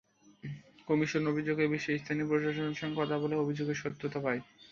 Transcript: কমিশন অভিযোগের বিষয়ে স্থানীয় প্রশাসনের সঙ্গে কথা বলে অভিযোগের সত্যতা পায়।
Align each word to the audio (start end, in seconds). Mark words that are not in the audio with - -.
কমিশন 0.87 1.23
অভিযোগের 1.31 1.67
বিষয়ে 1.69 2.01
স্থানীয় 2.01 2.27
প্রশাসনের 2.29 2.79
সঙ্গে 2.81 2.99
কথা 2.99 3.15
বলে 3.17 3.35
অভিযোগের 3.37 3.77
সত্যতা 3.81 4.19
পায়। 4.25 4.41